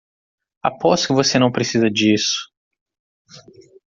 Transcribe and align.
Aposto 0.63 1.05
que 1.09 1.13
você 1.13 1.37
não 1.37 1.51
precisa 1.51 1.87
disso. 1.87 2.49